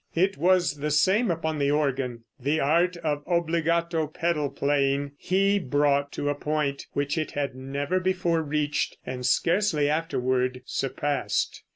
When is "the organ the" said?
1.59-2.59